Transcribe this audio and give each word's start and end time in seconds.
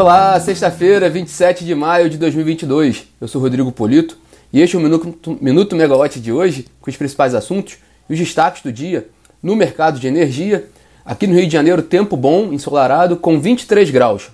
Olá, 0.00 0.38
sexta-feira, 0.38 1.10
27 1.10 1.64
de 1.64 1.74
maio 1.74 2.08
de 2.08 2.16
2022. 2.18 3.08
Eu 3.20 3.26
sou 3.26 3.42
Rodrigo 3.42 3.72
Polito 3.72 4.16
e 4.52 4.60
este 4.60 4.76
é 4.76 4.78
o 4.78 4.80
Minuto, 4.80 5.36
Minuto 5.40 5.74
Megawatt 5.74 6.20
de 6.20 6.30
hoje, 6.30 6.66
com 6.80 6.88
os 6.88 6.96
principais 6.96 7.34
assuntos 7.34 7.78
e 8.08 8.12
os 8.12 8.18
destaques 8.20 8.62
do 8.62 8.72
dia 8.72 9.08
no 9.42 9.56
mercado 9.56 9.98
de 9.98 10.06
energia. 10.06 10.68
Aqui 11.04 11.26
no 11.26 11.34
Rio 11.34 11.46
de 11.46 11.52
Janeiro, 11.52 11.82
tempo 11.82 12.16
bom, 12.16 12.52
ensolarado, 12.52 13.16
com 13.16 13.40
23 13.40 13.90
graus. 13.90 14.30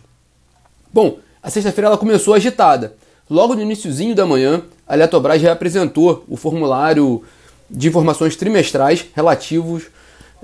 Bom, 0.92 1.16
a 1.42 1.48
sexta-feira 1.48 1.88
ela 1.88 1.96
começou 1.96 2.34
agitada. 2.34 2.94
Logo 3.30 3.54
no 3.54 3.62
iníciozinho 3.62 4.14
da 4.14 4.26
manhã, 4.26 4.60
a 4.86 4.94
Eletrobras 4.94 5.42
apresentou 5.46 6.26
o 6.28 6.36
formulário 6.36 7.22
de 7.70 7.88
informações 7.88 8.36
trimestrais 8.36 9.06
relativos 9.14 9.84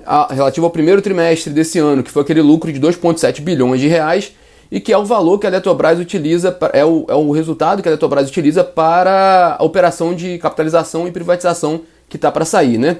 a, 0.03 0.33
relativo 0.33 0.65
ao 0.65 0.71
primeiro 0.71 0.99
trimestre 0.99 1.53
desse 1.53 1.77
ano, 1.77 2.01
que 2.01 2.09
foi 2.09 2.23
aquele 2.23 2.41
lucro 2.41 2.73
de 2.73 2.79
2,7 2.79 3.39
bilhões 3.41 3.79
de 3.79 3.87
reais 3.87 4.31
e 4.71 4.79
que 4.79 4.93
é 4.93 4.97
o 4.97 5.03
valor 5.03 5.37
que 5.37 5.45
a 5.45 5.49
Eletrobras 5.49 5.99
utiliza, 5.99 6.57
é 6.71 6.85
o, 6.85 7.05
é 7.09 7.13
o 7.13 7.31
resultado 7.31 7.81
que 7.81 7.89
a 7.89 7.91
Eletrobras 7.91 8.29
utiliza 8.29 8.63
para 8.63 9.57
a 9.59 9.63
operação 9.63 10.15
de 10.15 10.37
capitalização 10.37 11.07
e 11.07 11.11
privatização 11.11 11.81
que 12.07 12.15
está 12.15 12.31
para 12.31 12.45
sair, 12.45 12.77
né? 12.77 12.99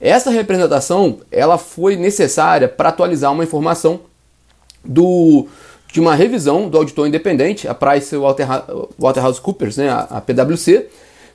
Essa 0.00 0.30
representação 0.30 1.18
ela 1.30 1.58
foi 1.58 1.96
necessária 1.96 2.68
para 2.68 2.90
atualizar 2.90 3.32
uma 3.32 3.42
informação 3.42 4.00
do, 4.84 5.48
de 5.92 6.00
uma 6.00 6.14
revisão 6.14 6.68
do 6.68 6.78
auditor 6.78 7.08
independente, 7.08 7.66
a 7.66 7.74
Price 7.74 8.14
Waterhouse 8.16 9.42
né, 9.76 9.90
a, 9.90 10.00
a 10.02 10.20
PwC, 10.20 10.86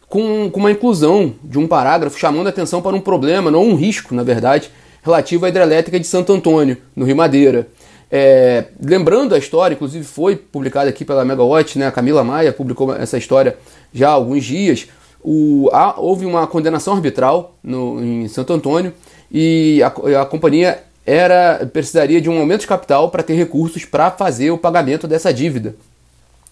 com, 0.08 0.50
com 0.50 0.60
uma 0.62 0.72
inclusão 0.72 1.34
de 1.44 1.60
um 1.60 1.68
parágrafo 1.68 2.18
chamando 2.18 2.48
a 2.48 2.52
atenção 2.52 2.82
para 2.82 2.96
um 2.96 3.02
problema, 3.02 3.52
não 3.52 3.68
um 3.68 3.76
risco, 3.76 4.16
na 4.16 4.24
verdade, 4.24 4.72
relativo 5.04 5.46
à 5.46 5.50
hidrelétrica 5.50 6.00
de 6.00 6.08
Santo 6.08 6.32
Antônio, 6.32 6.78
no 6.96 7.04
Rio 7.04 7.18
Madeira. 7.18 7.68
É, 8.16 8.66
lembrando 8.80 9.34
a 9.34 9.40
história, 9.40 9.74
inclusive 9.74 10.06
foi 10.06 10.36
publicada 10.36 10.88
aqui 10.88 11.04
pela 11.04 11.26
Megawatt, 11.26 11.80
né, 11.80 11.88
a 11.88 11.92
Camila 11.92 12.24
Maia 12.24 12.54
publicou 12.54 12.96
essa 12.96 13.18
história 13.18 13.58
já 13.92 14.10
há 14.10 14.12
alguns 14.12 14.46
dias. 14.46 14.88
O, 15.24 15.68
há, 15.74 16.00
houve 16.00 16.24
uma 16.24 16.46
condenação 16.46 16.94
arbitral 16.94 17.58
no, 17.64 18.00
em 18.04 18.28
Santo 18.28 18.54
Antônio 18.54 18.94
e 19.32 19.82
a, 19.82 20.22
a 20.22 20.26
companhia 20.28 20.84
era 21.04 21.68
precisaria 21.74 22.22
de 22.22 22.30
um 22.30 22.38
aumento 22.38 22.62
de 22.62 22.68
capital 22.68 23.10
para 23.10 23.24
ter 23.24 23.34
recursos 23.34 23.84
para 23.84 24.12
fazer 24.12 24.52
o 24.52 24.60
pagamento 24.60 25.08
dessa 25.08 25.34
dívida. 25.34 25.76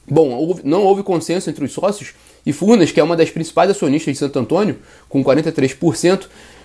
Bom, 0.09 0.32
houve, 0.32 0.62
não 0.66 0.82
houve 0.82 1.04
consenso 1.04 1.48
entre 1.48 1.64
os 1.64 1.72
sócios 1.72 2.16
e 2.44 2.52
Furnas, 2.52 2.92
que 2.92 3.00
é 3.00 3.04
uma 3.04 3.16
das 3.16 3.30
principais 3.30 3.70
acionistas 3.70 4.14
de 4.14 4.20
Santo 4.20 4.39
Antônio, 4.39 4.80
com 5.08 5.23
43%, 5.23 6.23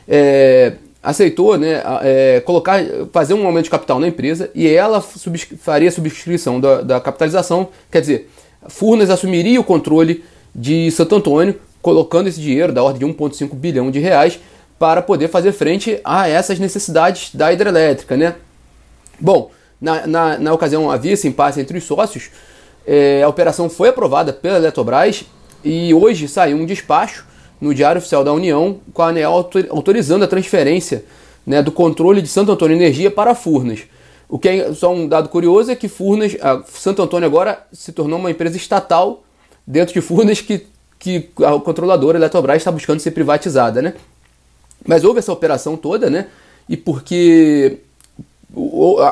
é, 0.08 0.72
aceitou 1.06 1.56
né, 1.56 1.80
é, 2.02 2.40
colocar, 2.40 2.82
fazer 3.12 3.32
um 3.32 3.46
aumento 3.46 3.66
de 3.66 3.70
capital 3.70 4.00
na 4.00 4.08
empresa 4.08 4.50
e 4.52 4.66
ela 4.66 5.00
faria 5.00 5.88
a 5.88 5.92
subscrição 5.92 6.58
da, 6.58 6.82
da, 6.82 7.00
capitalização, 7.00 7.68
quer 7.92 8.00
dizer, 8.00 8.28
Furnas 8.66 9.08
assumiria 9.08 9.60
o 9.60 9.64
controle 9.64 10.24
de 10.52 10.90
Santo 10.90 11.14
Antônio, 11.14 11.60
colocando 11.80 12.26
esse 12.28 12.40
dinheiro 12.40 12.72
da 12.72 12.82
ordem 12.82 13.08
de 13.08 13.14
1,5 13.14 13.54
bilhão 13.54 13.88
de 13.88 14.00
reais 14.00 14.40
para 14.80 15.00
poder 15.00 15.28
fazer 15.28 15.52
frente 15.52 16.00
a 16.04 16.28
essas 16.28 16.58
necessidades 16.58 17.32
da 17.32 17.52
hidrelétrica. 17.52 18.16
Né? 18.16 18.34
Bom, 19.20 19.52
na, 19.80 20.08
na, 20.08 20.38
na 20.38 20.52
ocasião 20.52 20.90
havia 20.90 21.12
esse 21.12 21.28
impasse 21.28 21.60
entre 21.60 21.78
os 21.78 21.84
sócios, 21.84 22.30
é, 22.84 23.22
a 23.22 23.28
operação 23.28 23.70
foi 23.70 23.90
aprovada 23.90 24.32
pela 24.32 24.56
Eletrobras 24.56 25.24
e 25.62 25.94
hoje 25.94 26.26
saiu 26.26 26.56
um 26.56 26.66
despacho 26.66 27.24
no 27.60 27.74
Diário 27.74 27.98
Oficial 27.98 28.22
da 28.22 28.32
União, 28.32 28.78
com 28.92 29.02
a 29.02 29.08
ANEEL 29.08 29.48
autorizando 29.70 30.24
a 30.24 30.28
transferência 30.28 31.04
né, 31.46 31.62
do 31.62 31.72
controle 31.72 32.20
de 32.20 32.28
Santo 32.28 32.52
Antônio 32.52 32.76
Energia 32.76 33.10
para 33.10 33.34
Furnas. 33.34 33.80
O 34.28 34.38
que 34.38 34.48
é 34.48 34.74
só 34.74 34.92
um 34.92 35.06
dado 35.06 35.28
curioso 35.28 35.70
é 35.70 35.76
que 35.76 35.88
Furnas, 35.88 36.36
Santo 36.68 37.02
Antônio 37.02 37.26
agora 37.26 37.64
se 37.72 37.92
tornou 37.92 38.18
uma 38.18 38.30
empresa 38.30 38.56
estatal 38.56 39.22
dentro 39.66 39.94
de 39.94 40.00
Furnas 40.00 40.40
que, 40.40 40.66
que 40.98 41.30
a 41.44 41.58
controladora 41.60 42.18
Eletrobras 42.18 42.56
está 42.56 42.72
buscando 42.72 43.00
ser 43.00 43.12
privatizada, 43.12 43.80
né? 43.80 43.94
Mas 44.86 45.04
houve 45.04 45.20
essa 45.20 45.32
operação 45.32 45.76
toda, 45.76 46.10
né? 46.10 46.26
E 46.68 46.76
porque 46.76 47.78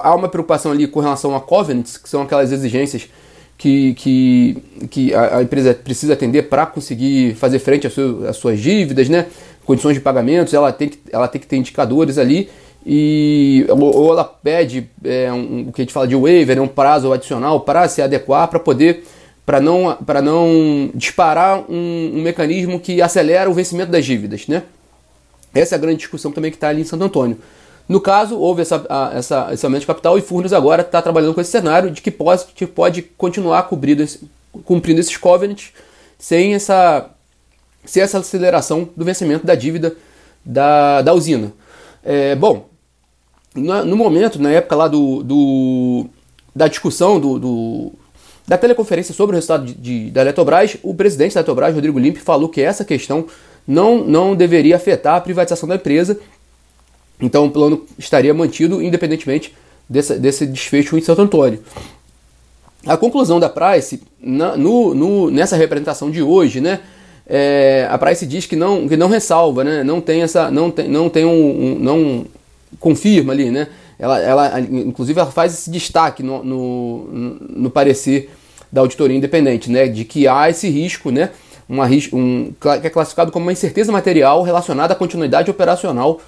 há 0.03 0.15
uma 0.15 0.29
preocupação 0.29 0.73
ali 0.73 0.87
com 0.87 1.01
relação 1.01 1.35
a 1.37 1.41
covenants, 1.41 1.97
que 1.97 2.09
são 2.09 2.23
aquelas 2.23 2.51
exigências 2.51 3.09
que, 3.57 3.95
que, 3.95 4.57
que 4.91 5.15
a, 5.15 5.43
empresa 5.43 5.75
precisa 5.75 6.13
atender 6.13 6.45
para 6.45 6.67
conseguir 6.67 7.35
fazer 7.35 7.59
frente 7.59 7.87
às, 7.87 7.99
às 8.29 8.37
suas 8.37 8.61
dívidas, 8.61 9.09
né? 9.09 9.27
condições 9.65 9.95
de 9.95 10.01
pagamentos, 10.01 10.53
ela 10.53 10.73
tem 10.73 10.89
que, 10.89 10.99
ela 11.11 11.27
tem 11.27 11.41
que 11.41 11.47
ter 11.47 11.57
indicadores 11.57 12.19
ali 12.19 12.51
e 12.87 13.67
ou 13.71 14.13
ela 14.13 14.25
pede 14.25 14.91
é, 15.03 15.33
um, 15.33 15.69
o 15.69 15.73
que 15.73 15.81
a 15.81 15.85
gente 15.85 15.93
fala 15.93 16.07
de 16.07 16.15
waiver, 16.15 16.55
né, 16.55 16.61
um 16.61 16.69
prazo 16.69 17.13
adicional 17.13 17.61
para 17.61 17.89
se 17.89 18.03
adequar 18.03 18.47
para 18.49 18.61
poder 18.61 19.05
para 19.47 19.61
não, 19.61 19.97
para 20.05 20.23
não 20.23 20.91
disparar 20.95 21.65
um, 21.71 22.13
um, 22.15 22.23
mecanismo 22.23 22.81
que 22.81 23.03
acelera 23.03 23.49
o 23.49 23.55
vencimento 23.55 23.91
das 23.91 24.05
dívidas, 24.05 24.47
né? 24.49 24.63
Essa 25.55 25.75
é 25.75 25.77
a 25.77 25.81
grande 25.81 25.99
discussão 25.99 26.33
também 26.33 26.51
que 26.51 26.57
está 26.57 26.69
ali 26.69 26.81
em 26.81 26.85
Santo 26.85 27.05
Antônio. 27.05 27.39
No 27.89 28.01
caso, 28.01 28.39
houve 28.39 28.63
essa, 28.63 28.85
essa, 29.13 29.53
esse 29.53 29.65
aumento 29.65 29.83
de 29.83 29.87
capital 29.87 30.17
e 30.17 30.23
Furnas 30.23 30.53
agora 30.53 30.83
está 30.83 31.03
trabalhando 31.03 31.35
com 31.35 31.41
esse 31.41 31.51
cenário 31.51 31.91
de 31.91 32.01
que 32.01 32.11
pode, 32.11 32.47
que 32.55 32.67
pode 32.67 33.03
continuar 33.03 33.65
cumprindo 33.65 34.03
esses 35.01 35.17
covenants 35.17 35.73
sem 36.19 36.55
essa, 36.55 37.11
sem 37.85 38.03
essa 38.03 38.19
aceleração 38.19 38.89
do 38.97 39.05
vencimento 39.05 39.47
da 39.47 39.55
dívida 39.55 39.95
da, 40.45 41.03
da 41.03 41.13
usina. 41.13 41.53
É, 42.03 42.35
bom, 42.35 42.69
no, 43.55 43.85
no, 43.85 43.97
momento, 43.97 44.41
na 44.41 44.51
época 44.51 44.77
lá 44.77 44.89
do, 44.89 45.23
do 45.23 46.07
da 46.55 46.69
discussão 46.69 47.21
do, 47.21 47.39
do, 47.39 47.93
da 48.47 48.57
teleconferência 48.57 49.15
sobre 49.15 49.35
o 49.35 49.37
resultado 49.37 49.67
de, 49.67 49.75
de, 49.75 50.11
da 50.11 50.23
Eletrobras, 50.23 50.77
o 50.83 50.95
presidente 50.95 51.35
da 51.35 51.41
Eletrobras, 51.41 51.75
Rodrigo 51.75 51.99
Limpe, 51.99 52.21
falou 52.21 52.49
que 52.49 52.61
essa 52.61 52.85
questão 52.85 53.27
não, 53.67 54.05
não 54.05 54.37
deveria 54.37 54.77
afetar 54.77 55.17
a 55.17 55.21
privatização 55.21 55.69
da 55.69 55.77
empresa 55.77 56.19
então 57.21 57.47
o 57.47 57.51
plano 57.51 57.85
estaria 57.99 58.33
mantido 58.35 58.83
independentemente 58.83 59.55
desse, 59.89 60.19
desse 60.19 60.47
desfecho 60.47 60.97
em 60.97 61.01
Santo 61.01 61.23
Antônio. 61.23 61.61
A 62.87 62.97
conclusão 62.97 63.41
da 63.41 63.49
Price, 63.49 64.03
na, 64.21 64.57
no, 64.57 64.95
no, 64.95 65.31
nessa 65.31 65.57
representação 65.57 66.11
de 66.11 66.23
hoje, 66.23 66.61
né, 66.61 66.81
é, 67.27 67.89
a 67.91 67.97
Price 67.97 68.27
diz 68.27 68.45
que 68.45 68.57
não, 68.57 68.87
que 68.87 68.97
não 68.97 69.09
ressalva, 69.09 69.65
né, 69.65 69.83
não 69.83 70.01
tem 70.01 70.23
essa, 70.23 70.51
não 70.51 70.71
tem, 70.71 70.89
não 70.89 71.09
tem 71.09 71.25
um, 71.25 71.31
um 71.31 71.79
não 71.79 72.27
confirma 72.79 73.33
ali, 73.33 73.51
né, 73.51 73.69
ela, 73.99 74.21
ela, 74.21 74.61
inclusive 74.61 75.19
ela 75.19 75.31
faz 75.31 75.55
esse 75.55 75.71
destaque 75.71 76.23
no, 76.23 76.45
no, 76.45 77.05
no 77.49 77.71
parecer 77.71 78.31
da 78.71 78.83
auditoria 78.83 79.17
independente, 79.17 79.71
né, 79.71 79.89
de 79.89 80.05
que 80.05 80.29
há 80.29 80.51
esse 80.51 80.69
risco, 80.69 81.11
né, 81.11 81.31
uma, 81.67 81.87
um, 82.13 82.53
que 82.61 82.87
é 82.87 82.91
classificado 82.91 83.33
como 83.33 83.47
uma 83.47 83.53
incerteza 83.53 83.91
material 83.91 84.43
relacionada 84.43 84.93
à 84.93 84.97
continuidade 84.97 85.51
operacional 85.51 86.21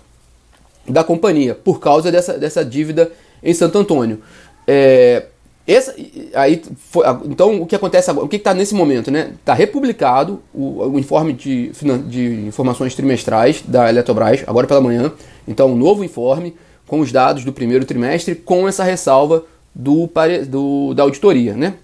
da 0.89 1.05
companhia 1.05 1.55
por 1.55 1.81
causa 1.81 2.11
dessa, 2.11 2.39
dessa 2.39 2.65
dívida 2.65 3.11
em 3.43 3.55
Santo 3.55 3.79
Antônio. 3.79 4.21
É, 4.67 5.27
essa, 5.67 5.95
aí 6.35 6.63
foi, 6.77 7.05
então 7.25 7.61
o 7.61 7.67
que 7.67 7.75
acontece 7.75 8.09
agora? 8.09 8.25
O 8.25 8.29
que 8.29 8.37
está 8.37 8.55
nesse 8.55 8.75
momento? 8.75 9.11
Está 9.11 9.13
né? 9.13 9.33
Tá 9.45 9.55
republicado 9.55 10.41
o, 10.55 10.93
o, 10.93 10.99
informe 10.99 11.33
de, 11.33 11.73
de 12.07 12.47
informações 12.47 12.95
trimestrais 12.95 13.63
da 13.67 13.89
Eletrobras, 13.89 14.45
agora 14.47 14.67
pela 14.67 14.81
manhã. 14.81 15.13
Então, 15.47 15.73
um 15.73 15.77
novo 15.77 16.05
informe 16.05 16.55
com 16.87 17.01
os 17.01 17.11
dados 17.11 17.45
do 17.45 17.53
primeiro 17.53 17.85
trimestre, 17.85 18.37
com 18.37 18.69
essa 18.69 18.85
ressalva 18.85 19.45
do, 19.75 20.09
do, 20.49 20.95
da 20.95 21.03
auditoria. 21.03 21.55
Né? 21.55 21.75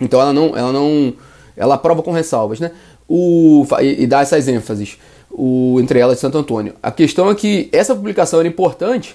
Então 0.00 0.20
ela 0.20 0.32
não, 0.32 0.56
ela 0.56 0.72
não. 0.72 1.14
Ela 1.56 1.76
aprova 1.76 2.02
com 2.02 2.10
ressalvas, 2.10 2.60
né? 2.60 2.72
O, 3.08 3.64
e, 3.80 4.02
e 4.02 4.06
dá 4.06 4.20
essas 4.20 4.48
ênfases 4.48 4.98
o, 5.38 5.78
entre 5.78 5.98
elas 5.98 6.18
Santo 6.18 6.38
Antônio. 6.38 6.74
A 6.82 6.90
questão 6.90 7.30
é 7.30 7.34
que 7.34 7.68
essa 7.70 7.94
publicação 7.94 8.40
era 8.40 8.48
importante 8.48 9.14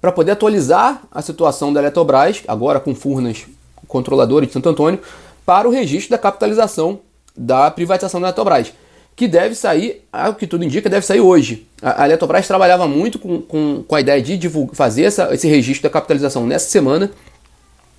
para 0.00 0.10
poder 0.10 0.32
atualizar 0.32 1.02
a 1.12 1.22
situação 1.22 1.72
da 1.72 1.78
Eletrobras, 1.80 2.42
agora 2.48 2.80
com 2.80 2.92
Furnas 2.92 3.46
controladora 3.86 4.46
de 4.46 4.52
Santo 4.52 4.68
Antônio, 4.68 5.00
para 5.46 5.68
o 5.68 5.70
registro 5.70 6.10
da 6.10 6.18
capitalização 6.18 7.00
da 7.36 7.70
privatização 7.70 8.20
da 8.20 8.28
Eletrobras, 8.28 8.72
que 9.14 9.28
deve 9.28 9.54
sair, 9.54 10.04
o 10.28 10.34
que 10.34 10.46
tudo 10.46 10.64
indica, 10.64 10.90
deve 10.90 11.06
sair 11.06 11.20
hoje. 11.20 11.68
A, 11.80 12.04
Eletrobras 12.04 12.48
trabalhava 12.48 12.88
muito 12.88 13.18
com, 13.18 13.40
com, 13.40 13.84
com 13.86 13.94
a 13.94 14.00
ideia 14.00 14.20
de 14.20 14.36
divulgar, 14.36 14.74
fazer 14.74 15.04
essa, 15.04 15.32
esse 15.32 15.46
registro 15.46 15.84
da 15.84 15.92
capitalização 15.92 16.46
nessa 16.46 16.68
semana, 16.68 17.12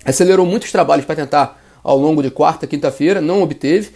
acelerou 0.04 0.44
muitos 0.44 0.70
trabalhos 0.70 1.06
para 1.06 1.16
tentar 1.16 1.58
ao 1.82 1.96
longo 1.96 2.22
de 2.22 2.30
quarta, 2.30 2.66
quinta-feira, 2.66 3.20
não 3.20 3.42
obteve, 3.42 3.92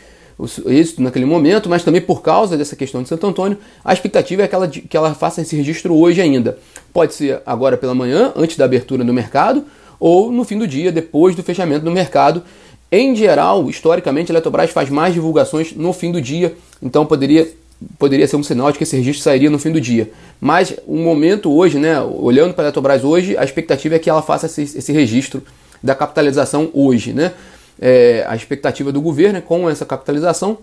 êxito 0.67 1.03
naquele 1.03 1.25
momento, 1.25 1.69
mas 1.69 1.83
também 1.83 2.00
por 2.00 2.21
causa 2.21 2.56
dessa 2.56 2.77
questão 2.77 3.03
de 3.03 3.09
Santo 3.09 3.27
Antônio, 3.27 3.56
a 3.85 3.93
expectativa 3.93 4.43
é 4.43 4.49
que 4.49 4.55
ela, 4.55 4.69
que 4.69 4.97
ela 4.97 5.15
faça 5.15 5.41
esse 5.41 5.56
registro 5.56 5.94
hoje 5.94 6.21
ainda. 6.21 6.59
Pode 6.93 7.15
ser 7.15 7.41
agora 7.47 7.77
pela 7.77 7.94
manhã, 7.94 8.33
antes 8.37 8.56
da 8.56 8.65
abertura 8.65 9.03
do 9.03 9.15
mercado, 9.15 9.65
ou 9.99 10.31
no 10.31 10.44
fim 10.44 10.59
do 10.59 10.67
dia, 10.67 10.93
depois 10.93 11.35
do 11.35 11.43
fechamento 11.43 11.85
do 11.85 11.91
mercado. 11.91 12.43
Em 12.93 13.17
geral, 13.17 13.69
historicamente, 13.71 14.31
a 14.31 14.35
Eletrobras 14.35 14.71
faz 14.71 14.91
mais 14.91 15.15
divulgações 15.15 15.73
no 15.73 15.93
fim 15.93 16.12
do 16.12 16.21
dia, 16.21 16.55
então 16.83 17.06
poderia, 17.06 17.49
poderia 17.99 18.29
ser 18.29 18.37
um 18.37 18.43
sinal 18.43 18.71
de 18.71 18.79
que 18.79 18.85
esse 18.85 18.97
registro 18.97 19.23
sairia 19.23 19.49
no 19.49 19.59
fim 19.59 19.73
do 19.73 19.81
dia. 19.81 20.11
Mas 20.41 20.75
o 20.87 20.97
momento 20.97 21.50
hoje, 21.50 21.79
né, 21.79 22.00
olhando 22.00 22.53
para 22.53 22.65
a 22.65 22.67
Eletrobras 22.67 23.03
hoje, 23.03 23.37
a 23.38 23.44
expectativa 23.44 23.97
é 23.97 23.99
que 23.99 24.11
ela 24.11 24.23
faça 24.23 24.47
esse, 24.47 24.62
esse 24.62 24.93
registro 24.93 25.43
da 25.83 25.94
capitalização 25.94 26.69
hoje. 26.73 27.12
Né? 27.12 27.33
É, 27.81 28.25
a 28.28 28.34
expectativa 28.34 28.90
do 28.90 29.00
governo 29.00 29.38
é 29.38 29.40
com 29.40 29.69
essa 29.69 29.84
capitalização 29.84 30.58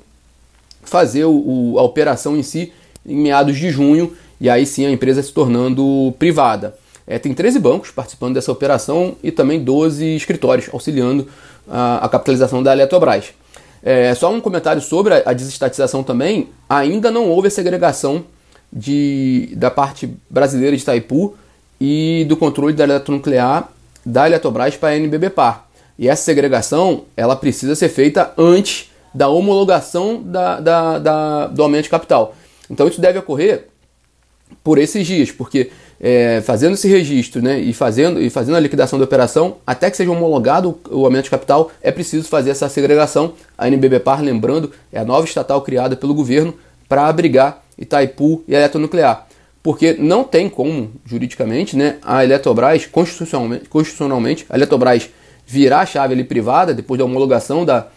fazer 0.84 1.26
o, 1.26 1.32
o, 1.32 1.80
a 1.80 1.84
operação 1.84 2.36
em 2.36 2.44
si 2.44 2.74
em 3.06 3.16
meados 3.16 3.58
de 3.58 3.70
junho 3.70 4.16
e 4.40 4.50
aí 4.50 4.66
sim 4.66 4.86
a 4.86 4.92
empresa 4.92 5.22
se 5.22 5.32
tornando 5.32 6.14
privada. 6.18 6.76
É, 7.06 7.20
tem 7.20 7.34
13 7.34 7.60
bancos 7.60 7.92
participando 7.92 8.34
dessa 8.34 8.52
operação 8.52 9.16
e 9.22 9.32
também 9.32 9.64
12 9.64 10.16
escritórios 10.16 10.70
auxiliando 10.72 11.28
a, 11.70 12.06
a 12.06 12.10
capitalização 12.10 12.64
da 12.64 12.74
Eletrobras. 12.74 13.34
É, 13.82 14.16
só 14.16 14.32
um 14.32 14.40
comentário 14.40 14.82
sobre 14.82 15.14
a, 15.14 15.24
a 15.26 15.34
desestatização 15.34 16.04
também, 16.04 16.50
ainda 16.70 17.12
não 17.12 17.30
houve 17.30 17.50
a 17.50 17.52
segregação 17.52 18.24
de, 18.72 19.50
da 19.56 19.70
parte 19.70 20.10
brasileira 20.30 20.76
de 20.76 20.82
Itaipu 20.82 21.36
e 21.80 22.26
do 22.30 22.38
controle 22.38 22.74
da 22.74 22.86
eletronuclear 22.86 23.70
da 24.06 24.26
Eletrobras 24.26 24.78
para 24.78 24.90
a 24.90 24.98
NBBPAR. 24.98 25.63
E 25.98 26.10
essa 26.10 26.24
segregação 26.24 27.06
ela 27.16 27.36
precisa 27.36 27.76
ser 27.76 27.90
feita 27.90 28.34
antes 28.38 28.92
da 29.14 29.30
homologação 29.30 30.22
da, 30.24 30.60
da, 30.60 31.00
da, 31.00 31.48
do 31.48 31.62
aumento 31.62 31.84
de 31.84 31.90
capital. 31.90 32.36
Então 32.70 32.88
isso 32.88 33.00
deve 33.00 33.20
ocorrer 33.20 33.68
por 34.64 34.78
esses 34.78 35.06
dias, 35.06 35.32
porque 35.32 35.72
é, 36.00 36.42
fazendo 36.42 36.74
esse 36.74 36.88
registro 36.88 37.42
né, 37.42 37.60
e, 37.60 37.74
fazendo, 37.74 38.22
e 38.22 38.30
fazendo 38.30 38.56
a 38.56 38.60
liquidação 38.60 39.00
da 39.00 39.06
operação, 39.06 39.58
até 39.66 39.90
que 39.90 39.98
seja 39.98 40.12
homologado 40.12 40.80
o 40.90 41.06
aumento 41.06 41.26
de 41.26 41.30
capital, 41.30 41.72
é 41.82 41.92
preciso 41.92 42.28
fazer 42.28 42.50
essa 42.50 42.68
segregação. 42.68 43.34
A 43.58 43.68
NBBPAR, 43.68 44.22
lembrando, 44.22 44.72
é 44.92 45.00
a 45.00 45.06
nova 45.06 45.26
estatal 45.26 45.62
criada 45.62 45.96
pelo 45.96 46.14
governo 46.14 46.54
para 46.90 47.08
abrigar 47.08 47.64
Itaipu 47.78 48.44
e 48.48 48.54
eletronuclear. 48.54 49.28
Porque 49.62 49.94
não 49.94 50.26
tem 50.26 50.50
como, 50.50 50.92
juridicamente, 51.06 51.78
né, 51.78 51.96
a 52.02 52.22
Eletrobras, 52.24 52.86
constitucionalmente, 52.86 53.70
constitucionalmente, 53.70 54.46
a 54.50 54.58
Eletrobras 54.58 55.10
virar 55.46 55.82
a 55.82 55.86
chave 55.86 56.14
ali 56.14 56.24
privada, 56.24 56.74
depois 56.74 56.98
da 56.98 57.06
homologação 57.06 57.66
da, 57.66 57.88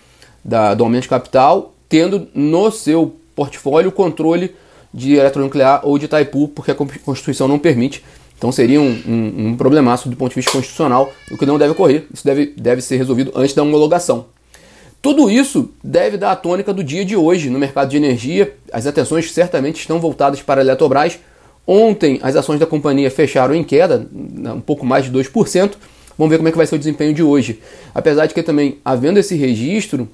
da, 0.44 0.74
do 0.74 0.84
aumento 0.84 1.02
de 1.02 1.08
capital, 1.08 1.74
tendo 1.88 2.28
no 2.34 2.70
seu 2.70 3.16
portfólio 3.34 3.90
o 3.90 3.92
controle 3.92 4.54
de 4.92 5.14
eletronuclear 5.14 5.80
ou 5.84 5.98
de 5.98 6.06
Itaipu, 6.06 6.48
porque 6.48 6.70
a 6.70 6.74
Constituição 6.74 7.46
não 7.46 7.58
permite. 7.58 8.02
Então 8.38 8.52
seria 8.52 8.80
um, 8.80 9.02
um, 9.06 9.48
um 9.48 9.56
problemaço 9.56 10.08
do 10.08 10.16
ponto 10.16 10.30
de 10.30 10.36
vista 10.36 10.52
constitucional, 10.52 11.12
o 11.30 11.38
que 11.38 11.46
não 11.46 11.58
deve 11.58 11.72
ocorrer. 11.72 12.06
Isso 12.12 12.24
deve, 12.24 12.54
deve 12.56 12.82
ser 12.82 12.96
resolvido 12.96 13.32
antes 13.34 13.54
da 13.54 13.62
homologação. 13.62 14.26
Tudo 15.00 15.30
isso 15.30 15.70
deve 15.82 16.16
dar 16.16 16.32
a 16.32 16.36
tônica 16.36 16.72
do 16.72 16.82
dia 16.82 17.04
de 17.04 17.16
hoje 17.16 17.48
no 17.48 17.58
mercado 17.58 17.90
de 17.90 17.96
energia. 17.96 18.54
As 18.72 18.86
atenções 18.86 19.30
certamente 19.32 19.78
estão 19.78 20.00
voltadas 20.00 20.42
para 20.42 20.60
a 20.60 20.64
Eletrobras. 20.64 21.18
Ontem 21.66 22.18
as 22.22 22.36
ações 22.36 22.58
da 22.58 22.66
companhia 22.66 23.10
fecharam 23.10 23.54
em 23.54 23.64
queda, 23.64 24.06
um 24.12 24.60
pouco 24.60 24.84
mais 24.84 25.04
de 25.04 25.12
2%. 25.12 25.72
Vamos 26.18 26.30
ver 26.30 26.38
como 26.38 26.48
é 26.48 26.50
que 26.50 26.56
vai 26.56 26.66
ser 26.66 26.76
o 26.76 26.78
desempenho 26.78 27.12
de 27.12 27.22
hoje. 27.22 27.60
Apesar 27.94 28.26
de 28.26 28.34
que 28.34 28.42
também, 28.42 28.78
havendo 28.84 29.18
esse 29.18 29.34
registro, 29.34 30.08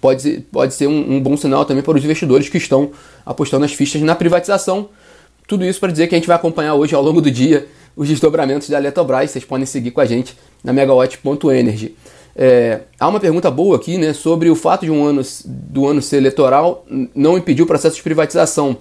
pode 0.00 0.22
ser, 0.22 0.46
pode 0.52 0.74
ser 0.74 0.86
um, 0.86 1.16
um, 1.16 1.20
bom 1.20 1.36
sinal 1.36 1.64
também 1.64 1.82
para 1.82 1.96
os 1.96 2.04
investidores 2.04 2.48
que 2.48 2.58
estão 2.58 2.90
apostando 3.24 3.64
as 3.64 3.72
fichas 3.72 4.00
na 4.02 4.14
privatização. 4.14 4.88
Tudo 5.46 5.64
isso 5.64 5.80
para 5.80 5.90
dizer 5.90 6.06
que 6.06 6.14
a 6.14 6.18
gente 6.18 6.28
vai 6.28 6.36
acompanhar 6.36 6.74
hoje 6.74 6.94
ao 6.94 7.02
longo 7.02 7.20
do 7.20 7.30
dia 7.30 7.66
os 7.96 8.08
desdobramentos 8.08 8.68
da 8.68 8.78
Eletrobras. 8.78 9.30
Vocês 9.30 9.44
podem 9.44 9.66
seguir 9.66 9.90
com 9.90 10.00
a 10.00 10.06
gente 10.06 10.36
na 10.62 10.72
megawatt.energy. 10.72 11.96
É, 12.36 12.82
há 12.98 13.08
uma 13.08 13.18
pergunta 13.18 13.50
boa 13.50 13.76
aqui 13.76 13.98
né, 13.98 14.12
sobre 14.12 14.48
o 14.48 14.54
fato 14.54 14.84
de 14.84 14.90
um 14.90 15.04
ano, 15.04 15.22
do 15.44 15.86
ano 15.86 16.00
ser 16.00 16.18
eleitoral 16.18 16.86
não 17.14 17.36
impedir 17.36 17.62
o 17.62 17.66
processo 17.66 17.96
de 17.96 18.02
privatização. 18.02 18.76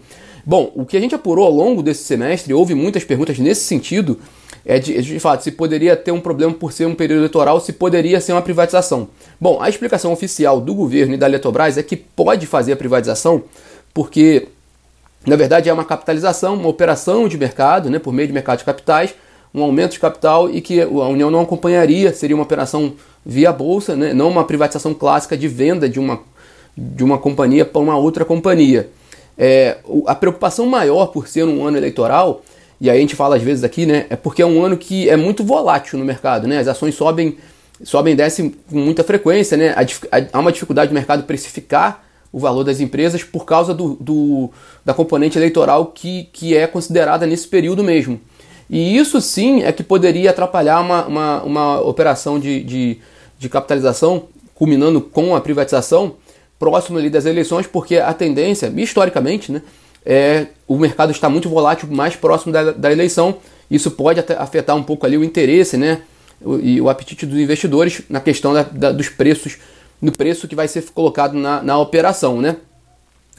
Bom, 0.45 0.71
o 0.75 0.85
que 0.85 0.95
a 0.95 0.99
gente 0.99 1.15
apurou 1.15 1.45
ao 1.45 1.51
longo 1.51 1.83
desse 1.83 2.03
semestre, 2.03 2.53
houve 2.53 2.73
muitas 2.73 3.03
perguntas 3.03 3.37
nesse 3.39 3.61
sentido, 3.61 4.19
é 4.65 4.79
de, 4.79 5.01
de 5.01 5.19
fato, 5.19 5.43
se 5.43 5.51
poderia 5.51 5.95
ter 5.95 6.11
um 6.11 6.19
problema 6.19 6.53
por 6.53 6.71
ser 6.71 6.85
um 6.85 6.95
período 6.95 7.19
eleitoral, 7.19 7.59
se 7.59 7.73
poderia 7.73 8.19
ser 8.19 8.33
uma 8.33 8.41
privatização. 8.41 9.07
Bom, 9.39 9.61
a 9.61 9.69
explicação 9.69 10.11
oficial 10.11 10.59
do 10.59 10.73
governo 10.73 11.13
e 11.13 11.17
da 11.17 11.27
Eletrobras 11.27 11.77
é 11.77 11.83
que 11.83 11.95
pode 11.95 12.45
fazer 12.45 12.73
a 12.73 12.75
privatização 12.75 13.43
porque, 13.93 14.47
na 15.25 15.35
verdade, 15.35 15.69
é 15.69 15.73
uma 15.73 15.85
capitalização, 15.85 16.55
uma 16.55 16.69
operação 16.69 17.27
de 17.27 17.37
mercado, 17.37 17.89
né, 17.89 17.99
por 17.99 18.13
meio 18.13 18.27
de 18.27 18.33
mercado 18.33 18.59
de 18.59 18.65
capitais, 18.65 19.15
um 19.53 19.63
aumento 19.63 19.93
de 19.93 19.99
capital 19.99 20.49
e 20.49 20.61
que 20.61 20.81
a 20.81 20.87
União 20.87 21.31
não 21.31 21.41
acompanharia, 21.41 22.13
seria 22.13 22.35
uma 22.35 22.43
operação 22.43 22.93
via 23.25 23.51
bolsa, 23.51 23.95
né, 23.95 24.13
não 24.13 24.29
uma 24.29 24.43
privatização 24.43 24.93
clássica 24.93 25.35
de 25.35 25.47
venda 25.47 25.89
de 25.89 25.99
uma, 25.99 26.21
de 26.77 27.03
uma 27.03 27.17
companhia 27.17 27.65
para 27.65 27.81
uma 27.81 27.97
outra 27.97 28.23
companhia. 28.23 28.89
É, 29.37 29.77
a 30.05 30.13
preocupação 30.13 30.65
maior 30.65 31.07
por 31.07 31.27
ser 31.27 31.45
um 31.45 31.65
ano 31.65 31.77
eleitoral 31.77 32.41
e 32.81 32.89
aí 32.89 32.97
a 32.97 33.01
gente 33.01 33.15
fala 33.15 33.35
às 33.35 33.41
vezes 33.41 33.63
aqui, 33.63 33.85
né? 33.85 34.05
É 34.09 34.15
porque 34.15 34.41
é 34.41 34.45
um 34.45 34.63
ano 34.63 34.77
que 34.77 35.09
é 35.09 35.17
muito 35.17 35.43
volátil 35.43 35.99
no 35.99 36.05
mercado, 36.05 36.47
né? 36.47 36.59
As 36.59 36.67
ações 36.67 36.95
sobem, 36.95 37.37
sobem 37.83 38.13
e 38.13 38.15
descem 38.15 38.55
com 38.69 38.77
muita 38.77 39.03
frequência, 39.03 39.57
né? 39.57 39.75
Há 40.31 40.39
uma 40.39 40.51
dificuldade 40.51 40.89
do 40.89 40.93
mercado 40.93 41.23
precificar 41.23 42.03
o 42.31 42.39
valor 42.39 42.63
das 42.63 42.79
empresas 42.79 43.23
por 43.23 43.43
causa 43.43 43.73
do, 43.73 43.97
do, 43.99 44.49
da 44.85 44.93
componente 44.93 45.37
eleitoral 45.37 45.87
que, 45.87 46.29
que 46.31 46.55
é 46.55 46.67
considerada 46.67 47.25
nesse 47.25 47.47
período 47.47 47.83
mesmo. 47.83 48.19
E 48.69 48.97
isso 48.97 49.19
sim 49.19 49.63
é 49.63 49.71
que 49.71 49.83
poderia 49.83 50.29
atrapalhar 50.29 50.79
uma, 50.79 51.05
uma, 51.05 51.43
uma 51.43 51.81
operação 51.81 52.39
de, 52.39 52.63
de, 52.63 52.99
de 53.37 53.49
capitalização, 53.49 54.25
culminando 54.53 55.01
com 55.01 55.35
a 55.35 55.41
privatização, 55.41 56.15
próximo 56.59 56.99
ali 56.99 57.09
das 57.09 57.25
eleições, 57.25 57.65
porque 57.65 57.97
a 57.97 58.13
tendência, 58.13 58.71
historicamente, 58.75 59.51
né? 59.51 59.63
É, 60.05 60.47
o 60.67 60.77
mercado 60.77 61.11
está 61.11 61.29
muito 61.29 61.49
volátil 61.49 61.87
mais 61.89 62.15
próximo 62.15 62.53
da, 62.53 62.71
da 62.71 62.91
eleição. 62.91 63.37
Isso 63.69 63.91
pode 63.91 64.19
afetar 64.37 64.75
um 64.75 64.83
pouco 64.83 65.05
ali 65.05 65.17
o 65.17 65.23
interesse 65.23 65.77
né, 65.77 66.01
o, 66.41 66.57
e 66.57 66.81
o 66.81 66.89
apetite 66.89 67.25
dos 67.25 67.37
investidores 67.37 68.01
na 68.09 68.19
questão 68.19 68.53
da, 68.53 68.63
da, 68.63 68.91
dos 68.91 69.09
preços, 69.09 69.57
no 70.01 70.11
preço 70.11 70.47
que 70.47 70.55
vai 70.55 70.67
ser 70.67 70.83
colocado 70.91 71.33
na, 71.33 71.61
na 71.61 71.77
operação. 71.77 72.41
Né? 72.41 72.55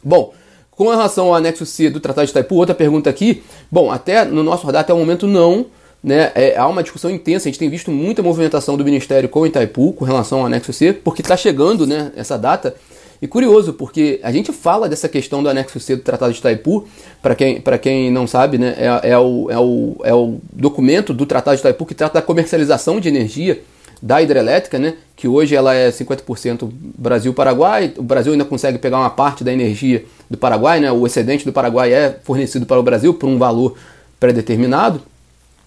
Bom, 0.03 0.33
com 0.71 0.89
relação 0.89 1.27
ao 1.27 1.35
anexo 1.35 1.67
C 1.67 1.91
do 1.91 2.01
Tratado 2.01 2.27
de 2.27 2.31
Itaipu, 2.31 2.55
outra 2.55 2.75
pergunta 2.75 3.11
aqui. 3.11 3.43
Bom, 3.71 3.91
até 3.91 4.25
no 4.25 4.43
nosso 4.43 4.67
radar, 4.67 4.83
até 4.83 4.95
o 4.95 4.99
momento, 4.99 5.27
não. 5.27 5.67
Né, 6.03 6.33
é, 6.35 6.57
há 6.57 6.67
uma 6.67 6.83
discussão 6.83 7.11
intensa, 7.11 7.47
a 7.47 7.51
gente 7.51 7.59
tem 7.59 7.69
visto 7.69 7.91
muita 7.91 8.23
movimentação 8.23 8.75
do 8.75 8.83
Ministério 8.83 9.29
com 9.29 9.41
o 9.41 9.47
Itaipu 9.47 9.93
com 9.93 10.07
relação 10.07 10.41
ao 10.41 10.47
anexo 10.47 10.73
C, 10.73 10.95
porque 10.95 11.21
está 11.21 11.37
chegando 11.37 11.87
né, 11.87 12.11
essa 12.17 12.39
data 12.39 12.75
e 13.23 13.29
curioso, 13.29 13.75
porque 13.75 14.19
a 14.23 14.33
gente 14.33 14.51
fala 14.53 14.89
dessa 14.89 15.09
questão 15.09 15.43
do 15.43 15.49
anexo 15.49 15.79
C 15.79 15.97
do 15.97 16.03
Tratado 16.03 16.33
de 16.33 16.39
Itaipu, 16.39 16.87
para 17.21 17.35
quem, 17.35 17.63
quem 17.83 18.11
não 18.11 18.27
sabe, 18.27 18.57
né, 18.57 18.75
é, 18.79 19.11
é, 19.11 19.19
o, 19.19 19.51
é, 19.51 19.59
o, 19.59 19.97
é 20.05 20.15
o 20.15 20.39
documento 20.53 21.13
do 21.13 21.27
Tratado 21.27 21.57
de 21.57 21.61
Itaipu 21.61 21.85
que 21.85 21.95
trata 21.95 22.15
da 22.15 22.23
comercialização 22.23 22.99
de 22.99 23.09
energia 23.09 23.61
da 24.03 24.23
hidrelétrica, 24.23 24.79
né, 24.79 24.95
que 25.15 25.29
hoje 25.29 25.55
ela 25.55 25.75
é 25.75 25.91
50% 25.91 26.71
Brasil-Paraguai, 26.73 27.93
o 27.99 28.03
Brasil 28.03 28.33
ainda 28.33 28.47
consegue 28.47 28.79
pegar 28.79 28.99
uma 28.99 29.11
parte 29.11 29.45
da 29.45 29.53
energia 29.53 30.05
do 30.31 30.39
Paraguai, 30.39 30.81
né, 30.81 30.91
o 30.91 31.07
excedente 31.07 31.45
do 31.45 31.53
Paraguai 31.53 31.93
é 31.93 32.19
fornecido 32.25 32.65
para 32.65 32.81
o 32.81 32.83
Brasil 32.83 33.13
por 33.13 33.29
um 33.29 33.37
valor 33.37 33.77
pré-determinado. 34.19 35.03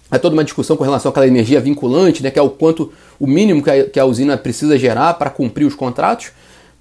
Há 0.10 0.18
toda 0.18 0.36
uma 0.36 0.44
discussão 0.44 0.76
com 0.76 0.84
relação 0.84 1.12
àquela 1.12 1.28
energia 1.28 1.60
vinculante, 1.60 2.24
né, 2.24 2.32
que 2.32 2.40
é 2.40 2.42
o 2.42 2.50
quanto 2.50 2.92
o 3.20 3.28
mínimo 3.28 3.64
que 3.64 3.70
a, 3.70 3.84
que 3.90 4.00
a 4.00 4.06
usina 4.06 4.38
precisa 4.38 4.78
gerar 4.78 5.14
para 5.16 5.30
cumprir 5.30 5.66
os 5.66 5.76
contratos. 5.76 6.32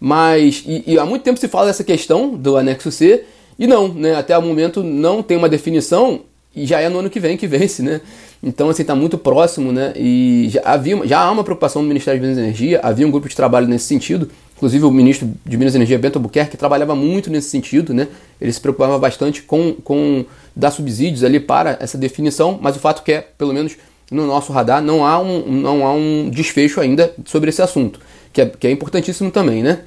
Mas, 0.05 0.65
e, 0.67 0.83
e, 0.85 0.99
há 0.99 1.07
muito 1.07 1.23
tempo 1.23 1.39
se 1.39 1.47
fala 1.47 1.67
dessa 1.67 1.85
questão 1.85 2.35
do 2.35 2.57
anexo 2.57 2.91
C, 2.91 3.23
e 3.57 3.69
não, 3.69 3.87
né? 3.87 4.17
Até 4.17 4.37
o 4.37 4.43
momento 4.43 4.83
não 4.83 5.23
tem 5.23 5.37
uma 5.37 5.49
definição, 5.49 6.23
e 6.57 6.67
já 6.67 6.81
é 6.81 6.89
no 6.89 6.99
ano 6.99 7.09
que 7.09 7.21
vem 7.21 7.37
que 7.37 7.47
vence, 7.47 7.85
né? 7.85 8.01
Então, 8.43 8.69
assim, 8.69 8.83
está 8.83 8.97
muito 8.97 9.17
próximo, 9.17 9.71
né? 9.71 9.93
E 9.95 10.49
já, 10.51 10.61
havia, 10.65 11.07
já 11.07 11.21
há 11.21 11.31
uma 11.31 11.45
preocupação 11.45 11.83
do 11.83 11.87
Ministério 11.87 12.19
de 12.19 12.27
Minas 12.27 12.37
e 12.37 12.41
Energia, 12.43 12.81
havia 12.83 13.07
um 13.07 13.13
grupo 13.13 13.29
de 13.29 13.37
trabalho 13.37 13.69
nesse 13.69 13.85
sentido, 13.85 14.29
inclusive 14.57 14.85
o 14.85 14.91
ministro 14.91 15.31
de 15.47 15.57
Minas 15.57 15.75
e 15.75 15.77
Energia, 15.77 15.97
Bento 16.01 16.19
Albuquerque, 16.19 16.57
trabalhava 16.57 16.97
muito 16.97 17.31
nesse 17.31 17.51
sentido, 17.51 17.95
né? 17.95 18.09
Ele 18.41 18.53
se 18.53 18.61
preocupava 18.61 18.99
bastante 18.99 19.43
com, 19.43 19.73
com 19.85 20.25
dar 20.57 20.73
subsídios 20.73 21.23
ali 21.23 21.39
para 21.39 21.79
essa 21.79 21.97
definição, 21.97 22.59
mas 22.61 22.75
o 22.75 22.81
fato 22.81 23.03
é 23.09 23.21
que, 23.21 23.27
pelo 23.39 23.53
menos 23.53 23.77
no 24.11 24.27
nosso 24.27 24.53
radar, 24.53 24.83
não 24.83 25.07
há 25.07 25.21
um, 25.21 25.47
não 25.49 25.87
há 25.87 25.93
um 25.93 26.29
desfecho 26.29 26.81
ainda 26.81 27.15
sobre 27.25 27.51
esse 27.51 27.63
assunto, 27.63 28.01
que 28.33 28.41
é, 28.41 28.47
que 28.47 28.67
é 28.67 28.71
importantíssimo 28.73 29.31
também, 29.31 29.63
né? 29.63 29.83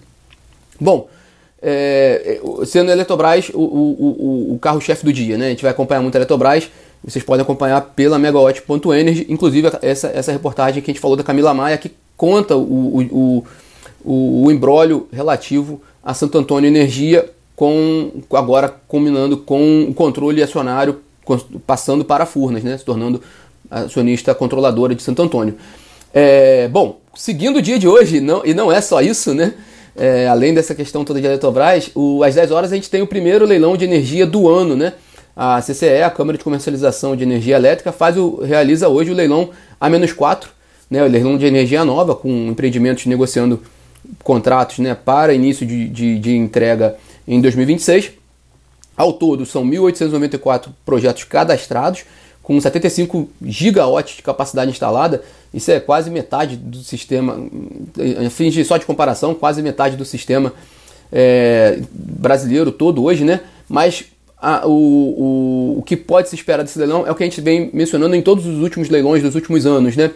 Bom, 0.80 1.08
é, 1.62 2.40
sendo 2.66 2.90
a 2.90 2.94
Eletrobras 2.94 3.50
o, 3.50 3.60
o, 3.60 4.50
o, 4.52 4.54
o 4.56 4.60
carro-chefe 4.60 5.04
do 5.04 5.12
dia, 5.12 5.38
né? 5.38 5.48
A 5.48 5.50
gente 5.50 5.64
vai 5.64 5.72
acompanhar 5.72 6.02
muito 6.02 6.16
a 6.16 6.20
Eletrobras. 6.20 6.70
Vocês 7.04 7.24
podem 7.24 7.44
acompanhar 7.44 7.82
pela 7.82 8.18
megawatt.energy, 8.18 9.28
inclusive 9.30 9.72
essa, 9.82 10.08
essa 10.08 10.32
reportagem 10.32 10.82
que 10.82 10.90
a 10.90 10.94
gente 10.94 11.02
falou 11.02 11.16
da 11.16 11.24
Camila 11.24 11.54
Maia, 11.54 11.78
que 11.78 11.92
conta 12.18 12.56
o, 12.56 13.44
o, 14.04 14.44
o, 14.44 14.52
embrólio 14.52 15.08
relativo 15.12 15.82
a 16.04 16.14
Santo 16.14 16.38
Antônio 16.38 16.68
Energia, 16.68 17.30
com 17.56 18.12
agora 18.34 18.74
combinando 18.88 19.38
com 19.38 19.84
o 19.90 19.94
controle 19.94 20.42
acionário 20.42 21.00
passando 21.66 22.06
para 22.06 22.26
Furnas, 22.26 22.64
né? 22.64 22.78
Se 22.78 22.86
tornando 22.86 23.22
acionista 23.70 24.34
controladora 24.36 24.94
de 24.94 25.02
Santo 25.02 25.22
Antônio. 25.22 25.56
É, 26.14 26.68
bom, 26.68 27.00
seguindo 27.16 27.58
o 27.58 27.62
dia 27.62 27.78
de 27.78 27.88
hoje, 27.88 28.22
não, 28.22 28.46
e 28.46 28.54
não 28.54 28.72
é 28.72 28.82
só 28.82 29.02
isso, 29.02 29.34
né? 29.34 29.54
É, 29.96 30.28
além 30.28 30.54
dessa 30.54 30.76
questão 30.76 31.06
toda 31.06 31.22
de 31.22 31.28
Eletrobras, 31.28 31.90
o, 31.96 32.24
às 32.24 32.36
10 32.36 32.52
horas 32.52 32.72
a 32.72 32.76
gente 32.76 32.90
tem 32.90 33.02
o 33.02 33.08
primeiro 33.08 33.46
leilão 33.46 33.78
de 33.78 33.86
energia 33.86 34.26
do 34.26 34.50
ano, 34.50 34.76
né? 34.76 34.94
A 35.36 35.62
CCE, 35.62 36.02
a 36.04 36.10
Câmara 36.10 36.38
de 36.38 36.44
Comercialização 36.44 37.16
de 37.16 37.24
Energia 37.24 37.56
Elétrica, 37.56 37.92
faz 37.92 38.18
o, 38.18 38.42
realiza 38.42 38.88
hoje 38.88 39.12
o 39.12 39.14
leilão 39.14 39.50
A-4, 39.80 40.46
né, 40.90 41.04
o 41.04 41.08
leilão 41.08 41.38
de 41.38 41.46
energia 41.46 41.84
nova, 41.84 42.16
com 42.16 42.30
empreendimentos 42.48 43.06
negociando 43.06 43.62
contratos 44.24 44.80
né, 44.80 44.96
para 44.96 45.34
início 45.34 45.66
de, 45.66 45.90
de, 45.90 46.20
de 46.20 46.36
entrega 46.36 46.96
em 47.28 47.42
2026. 47.42 48.12
Ao 48.96 49.12
todo, 49.12 49.46
são 49.46 49.66
1.894 49.66 50.70
projetos 50.86 51.26
cadastrados, 51.26 52.06
com 52.46 52.62
75 52.62 53.28
gigawatts 53.44 54.18
de 54.18 54.22
capacidade 54.22 54.70
instalada. 54.70 55.24
Isso 55.52 55.72
é 55.72 55.80
quase 55.80 56.12
metade 56.12 56.56
do 56.56 56.78
sistema, 56.78 57.44
em 57.98 58.30
fins 58.30 58.54
de 58.54 58.64
só 58.64 58.78
de 58.78 58.86
comparação, 58.86 59.34
quase 59.34 59.64
metade 59.64 59.98
do 59.98 60.06
sistema 60.06 60.54
é, 61.12 61.80
brasileiro 61.92 62.72
todo 62.72 63.04
hoje, 63.04 63.24
né? 63.24 63.40
Mas 63.68 64.06
a, 64.38 64.68
o, 64.68 64.70
o, 64.70 65.80
o 65.80 65.84
que 65.84 65.98
pode 65.98 66.30
se 66.30 66.36
esperar 66.36 66.62
desse 66.62 66.78
leilão 66.78 67.08
é 67.08 67.12
o 67.12 67.16
que 67.16 67.24
a 67.24 67.26
gente 67.26 67.42
vem 67.42 67.72
mencionando 67.74 68.16
em 68.16 68.22
todos 68.22 68.46
os 68.46 68.62
últimos 68.62 68.90
leilões 68.90 69.24
dos 69.24 69.34
últimos 69.34 69.66
anos, 69.66 69.96
né? 69.96 70.12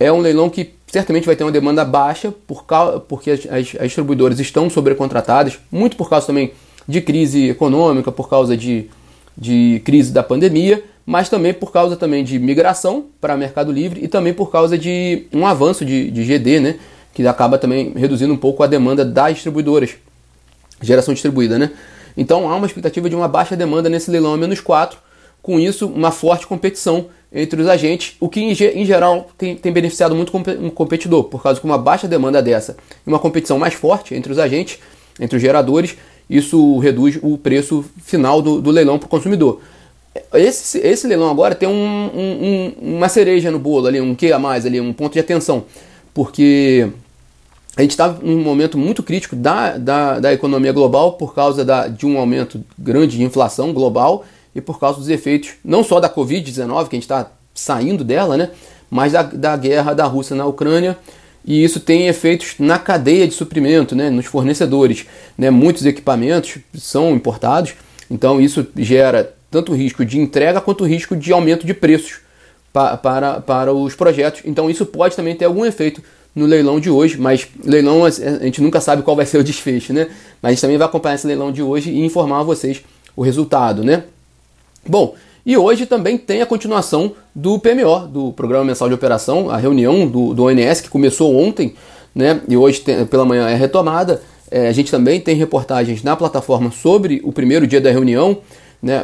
É 0.00 0.10
um 0.10 0.18
leilão 0.18 0.50
que 0.50 0.70
certamente 0.88 1.24
vai 1.24 1.36
ter 1.36 1.44
uma 1.44 1.52
demanda 1.52 1.84
baixa, 1.84 2.34
por 2.48 2.66
causa, 2.66 2.98
porque 2.98 3.30
as, 3.30 3.46
as, 3.46 3.76
as 3.76 3.82
distribuidoras 3.84 4.40
estão 4.40 4.68
sobrecontratadas, 4.68 5.56
muito 5.70 5.96
por 5.96 6.10
causa 6.10 6.26
também 6.26 6.50
de 6.88 7.00
crise 7.00 7.50
econômica, 7.50 8.10
por 8.10 8.28
causa 8.28 8.56
de, 8.56 8.90
de 9.38 9.80
crise 9.84 10.10
da 10.10 10.24
pandemia, 10.24 10.82
mas 11.04 11.28
também 11.28 11.52
por 11.52 11.72
causa 11.72 11.96
também 11.96 12.22
de 12.22 12.38
migração 12.38 13.06
para 13.20 13.36
Mercado 13.36 13.72
Livre 13.72 14.04
e 14.04 14.08
também 14.08 14.32
por 14.32 14.50
causa 14.50 14.78
de 14.78 15.26
um 15.32 15.46
avanço 15.46 15.84
de, 15.84 16.10
de 16.10 16.24
GD, 16.24 16.60
né, 16.60 16.78
que 17.12 17.26
acaba 17.26 17.58
também 17.58 17.92
reduzindo 17.96 18.32
um 18.32 18.36
pouco 18.36 18.62
a 18.62 18.66
demanda 18.66 19.04
das 19.04 19.34
distribuidoras, 19.34 19.96
geração 20.80 21.12
distribuída. 21.12 21.58
Né? 21.58 21.70
Então 22.16 22.50
há 22.50 22.56
uma 22.56 22.66
expectativa 22.66 23.08
de 23.08 23.16
uma 23.16 23.28
baixa 23.28 23.56
demanda 23.56 23.88
nesse 23.88 24.10
leilão 24.10 24.34
a 24.34 24.36
menos 24.36 24.60
4, 24.60 24.98
com 25.42 25.58
isso 25.58 25.86
uma 25.86 26.10
forte 26.10 26.46
competição 26.46 27.06
entre 27.32 27.60
os 27.60 27.68
agentes, 27.68 28.16
o 28.18 28.28
que 28.28 28.40
em, 28.40 28.84
geral 28.84 29.30
tem, 29.38 29.54
tem 29.54 29.72
beneficiado 29.72 30.14
muito 30.14 30.36
um 30.36 30.68
competidor, 30.68 31.24
por 31.24 31.42
causa 31.42 31.60
de 31.60 31.64
uma 31.64 31.78
baixa 31.78 32.08
demanda 32.08 32.42
dessa 32.42 32.76
e 33.06 33.08
uma 33.08 33.20
competição 33.20 33.58
mais 33.58 33.74
forte 33.74 34.14
entre 34.14 34.32
os 34.32 34.38
agentes, 34.38 34.78
entre 35.18 35.36
os 35.36 35.42
geradores, 35.42 35.96
isso 36.28 36.78
reduz 36.78 37.18
o 37.22 37.38
preço 37.38 37.84
final 38.02 38.42
do, 38.42 38.60
do 38.60 38.70
leilão 38.70 38.98
para 38.98 39.06
o 39.06 39.08
consumidor. 39.08 39.60
Esse, 40.34 40.78
esse 40.78 41.06
leilão 41.06 41.30
agora 41.30 41.54
tem 41.54 41.68
um, 41.68 41.72
um, 41.72 42.96
uma 42.96 43.08
cereja 43.08 43.50
no 43.50 43.58
bolo 43.58 43.86
ali, 43.86 44.00
um 44.00 44.14
que 44.14 44.32
a 44.32 44.38
mais 44.38 44.66
ali, 44.66 44.80
um 44.80 44.92
ponto 44.92 45.12
de 45.12 45.20
atenção, 45.20 45.64
porque 46.12 46.88
a 47.76 47.82
gente 47.82 47.92
está 47.92 48.08
num 48.08 48.42
momento 48.42 48.76
muito 48.76 49.02
crítico 49.02 49.36
da, 49.36 49.78
da, 49.78 50.18
da 50.18 50.32
economia 50.32 50.72
global 50.72 51.12
por 51.12 51.32
causa 51.32 51.64
da, 51.64 51.86
de 51.86 52.06
um 52.06 52.18
aumento 52.18 52.60
grande 52.76 53.16
de 53.16 53.22
inflação 53.22 53.72
global 53.72 54.24
e 54.52 54.60
por 54.60 54.80
causa 54.80 54.98
dos 54.98 55.08
efeitos 55.08 55.52
não 55.64 55.84
só 55.84 56.00
da 56.00 56.10
Covid-19, 56.10 56.88
que 56.88 56.96
a 56.96 56.98
gente 56.98 57.02
está 57.02 57.30
saindo 57.54 58.02
dela, 58.02 58.36
né, 58.36 58.50
mas 58.90 59.12
da, 59.12 59.22
da 59.22 59.56
guerra 59.56 59.94
da 59.94 60.04
Rússia 60.06 60.34
na 60.34 60.44
Ucrânia 60.44 60.98
e 61.44 61.62
isso 61.62 61.80
tem 61.80 62.08
efeitos 62.08 62.54
na 62.58 62.78
cadeia 62.78 63.26
de 63.26 63.34
suprimento, 63.34 63.94
né, 63.94 64.10
nos 64.10 64.26
fornecedores. 64.26 65.06
Né, 65.38 65.50
muitos 65.50 65.86
equipamentos 65.86 66.58
são 66.74 67.14
importados, 67.14 67.74
então 68.10 68.40
isso 68.40 68.66
gera 68.76 69.34
tanto 69.50 69.74
risco 69.74 70.04
de 70.04 70.18
entrega 70.18 70.60
quanto 70.60 70.84
risco 70.84 71.16
de 71.16 71.32
aumento 71.32 71.66
de 71.66 71.74
preços 71.74 72.20
pa 72.72 72.96
para, 72.96 73.40
para 73.40 73.72
os 73.72 73.94
projetos. 73.94 74.42
Então 74.44 74.70
isso 74.70 74.86
pode 74.86 75.16
também 75.16 75.34
ter 75.34 75.44
algum 75.44 75.64
efeito 75.64 76.02
no 76.34 76.46
leilão 76.46 76.78
de 76.78 76.88
hoje, 76.88 77.18
mas 77.18 77.48
leilão 77.64 78.04
a 78.04 78.10
gente 78.10 78.62
nunca 78.62 78.80
sabe 78.80 79.02
qual 79.02 79.16
vai 79.16 79.26
ser 79.26 79.38
o 79.38 79.44
desfecho, 79.44 79.92
né? 79.92 80.08
Mas 80.40 80.50
a 80.50 80.52
gente 80.52 80.60
também 80.60 80.78
vai 80.78 80.86
acompanhar 80.86 81.16
esse 81.16 81.26
leilão 81.26 81.50
de 81.50 81.62
hoje 81.62 81.90
e 81.90 82.04
informar 82.04 82.40
a 82.40 82.44
vocês 82.44 82.82
o 83.16 83.22
resultado, 83.22 83.82
né? 83.82 84.04
Bom, 84.86 85.14
e 85.44 85.56
hoje 85.56 85.86
também 85.86 86.16
tem 86.16 86.42
a 86.42 86.46
continuação 86.46 87.12
do 87.34 87.58
PMO, 87.58 88.06
do 88.06 88.32
Programa 88.32 88.64
Mensal 88.64 88.88
de 88.88 88.94
Operação, 88.94 89.50
a 89.50 89.56
reunião 89.56 90.06
do, 90.06 90.34
do 90.34 90.44
ONS, 90.44 90.80
que 90.80 90.88
começou 90.88 91.34
ontem, 91.34 91.74
né, 92.14 92.40
e 92.48 92.56
hoje 92.56 92.80
tem, 92.80 93.06
pela 93.06 93.24
manhã 93.24 93.48
é 93.48 93.54
retomada. 93.54 94.22
É, 94.50 94.68
a 94.68 94.72
gente 94.72 94.90
também 94.90 95.20
tem 95.20 95.36
reportagens 95.36 96.02
na 96.02 96.16
plataforma 96.16 96.70
sobre 96.70 97.20
o 97.24 97.32
primeiro 97.32 97.66
dia 97.66 97.80
da 97.80 97.90
reunião, 97.90 98.38
né, 98.82 99.02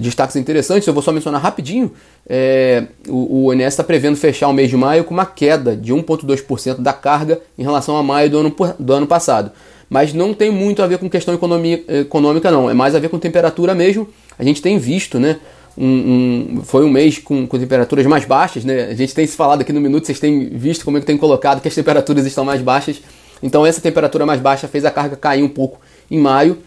destaques 0.00 0.36
interessantes, 0.36 0.86
eu 0.86 0.94
vou 0.94 1.02
só 1.02 1.12
mencionar 1.12 1.40
rapidinho. 1.40 1.92
É, 2.28 2.84
o, 3.08 3.44
o 3.44 3.50
ONS 3.50 3.66
está 3.66 3.84
prevendo 3.84 4.16
fechar 4.16 4.48
o 4.48 4.52
mês 4.52 4.70
de 4.70 4.76
maio 4.76 5.04
com 5.04 5.14
uma 5.14 5.26
queda 5.26 5.76
de 5.76 5.92
1,2% 5.92 6.80
da 6.80 6.92
carga 6.92 7.40
em 7.58 7.62
relação 7.62 7.96
a 7.96 8.02
maio 8.02 8.30
do 8.30 8.38
ano, 8.38 8.56
do 8.78 8.92
ano 8.92 9.06
passado. 9.06 9.50
Mas 9.88 10.12
não 10.12 10.34
tem 10.34 10.50
muito 10.50 10.82
a 10.82 10.86
ver 10.86 10.98
com 10.98 11.08
questão 11.08 11.34
econômica, 11.34 12.50
não, 12.50 12.68
é 12.68 12.74
mais 12.74 12.94
a 12.94 12.98
ver 12.98 13.08
com 13.08 13.18
temperatura 13.18 13.74
mesmo 13.74 14.08
a 14.38 14.44
gente 14.44 14.62
tem 14.62 14.78
visto, 14.78 15.18
né? 15.18 15.38
Um, 15.76 16.56
um, 16.58 16.62
foi 16.64 16.84
um 16.84 16.90
mês 16.90 17.18
com, 17.18 17.46
com, 17.46 17.58
temperaturas 17.58 18.06
mais 18.06 18.24
baixas, 18.24 18.64
né? 18.64 18.84
A 18.84 18.94
gente 18.94 19.14
tem 19.14 19.26
se 19.26 19.36
falado 19.36 19.60
aqui 19.60 19.72
no 19.72 19.80
minuto, 19.80 20.06
vocês 20.06 20.18
têm 20.18 20.48
visto 20.48 20.84
como 20.84 20.96
é 20.96 21.00
que 21.00 21.06
tem 21.06 21.18
colocado 21.18 21.60
que 21.60 21.68
as 21.68 21.74
temperaturas 21.74 22.24
estão 22.26 22.44
mais 22.44 22.62
baixas. 22.62 23.00
Então 23.42 23.66
essa 23.66 23.80
temperatura 23.80 24.24
mais 24.24 24.40
baixa 24.40 24.66
fez 24.68 24.84
a 24.84 24.90
carga 24.90 25.16
cair 25.16 25.42
um 25.42 25.48
pouco 25.48 25.80
em 26.10 26.18
maio. 26.18 26.58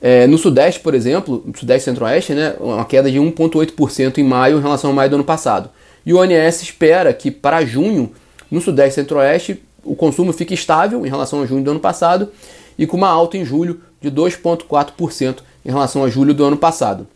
É, 0.00 0.26
no 0.26 0.36
Sudeste, 0.36 0.80
por 0.80 0.94
exemplo, 0.94 1.44
Sudeste 1.56 1.84
Centro-Oeste, 1.84 2.34
né, 2.34 2.54
uma 2.60 2.84
queda 2.84 3.10
de 3.10 3.18
1,8% 3.18 4.18
em 4.18 4.24
maio 4.24 4.58
em 4.58 4.62
relação 4.62 4.90
ao 4.90 4.96
maio 4.96 5.10
do 5.10 5.16
ano 5.16 5.24
passado. 5.24 5.70
E 6.04 6.12
o 6.12 6.18
ONS 6.18 6.62
espera 6.62 7.12
que 7.12 7.30
para 7.30 7.64
junho, 7.64 8.12
no 8.50 8.60
Sudeste 8.60 8.94
Centro-Oeste, 8.94 9.62
o 9.82 9.96
consumo 9.96 10.32
fique 10.32 10.54
estável 10.54 11.06
em 11.06 11.08
relação 11.08 11.42
a 11.42 11.46
junho 11.46 11.64
do 11.64 11.70
ano 11.70 11.80
passado 11.80 12.30
e 12.78 12.86
com 12.86 12.96
uma 12.96 13.08
alta 13.08 13.36
em 13.36 13.44
julho 13.44 13.80
de 14.00 14.10
2,4% 14.10 15.38
em 15.64 15.70
relação 15.70 16.04
a 16.04 16.10
julho 16.10 16.34
do 16.34 16.44
ano 16.44 16.56
passado. 16.56 17.06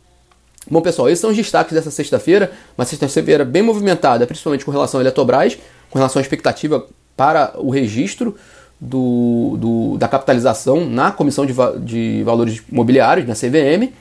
Bom, 0.70 0.80
pessoal, 0.80 1.08
esses 1.08 1.20
são 1.20 1.30
os 1.30 1.36
destaques 1.36 1.72
dessa 1.72 1.90
sexta-feira, 1.90 2.52
uma 2.76 2.84
sexta-feira 2.84 3.44
bem 3.44 3.62
movimentada, 3.62 4.26
principalmente 4.26 4.64
com 4.64 4.70
relação 4.70 5.00
à 5.00 5.02
Eletrobras, 5.02 5.58
com 5.90 5.98
relação 5.98 6.20
à 6.20 6.22
expectativa 6.22 6.86
para 7.16 7.52
o 7.56 7.70
registro 7.70 8.36
do, 8.80 9.56
do, 9.58 9.98
da 9.98 10.08
capitalização 10.08 10.88
na 10.88 11.10
Comissão 11.12 11.44
de, 11.44 11.54
de 11.80 12.22
Valores 12.24 12.62
Mobiliários, 12.70 13.28
na 13.28 13.34
CVM, 13.34 13.92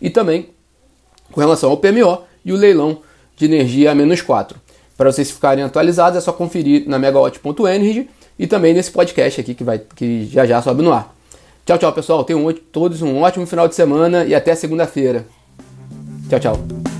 e 0.00 0.10
também 0.10 0.50
com 1.32 1.40
relação 1.40 1.70
ao 1.70 1.78
PMO 1.78 2.22
e 2.44 2.52
o 2.52 2.56
leilão 2.56 2.98
de 3.36 3.46
energia 3.46 3.92
a 3.92 3.94
menos 3.94 4.20
4. 4.20 4.58
Para 4.96 5.10
vocês 5.10 5.30
ficarem 5.30 5.64
atualizados, 5.64 6.18
é 6.18 6.20
só 6.20 6.32
conferir 6.32 6.88
na 6.88 6.98
megawatt.energy 6.98 8.08
e 8.38 8.46
também 8.46 8.74
nesse 8.74 8.90
podcast 8.90 9.40
aqui 9.40 9.54
que, 9.54 9.64
vai, 9.64 9.78
que 9.78 10.26
já 10.26 10.46
já 10.46 10.60
sobe 10.62 10.82
no 10.82 10.92
ar. 10.92 11.14
Tchau, 11.64 11.78
tchau, 11.78 11.92
pessoal. 11.92 12.24
Tenham 12.24 12.50
todos 12.72 13.02
um 13.02 13.20
ótimo 13.20 13.46
final 13.46 13.66
de 13.66 13.74
semana 13.74 14.24
e 14.24 14.34
até 14.34 14.54
segunda-feira. 14.54 15.26
Tchau, 16.28 16.40
tchau. 16.40 16.95